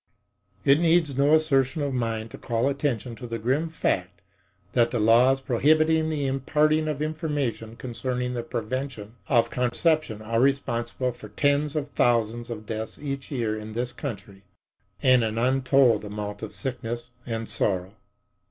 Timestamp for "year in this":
13.29-13.93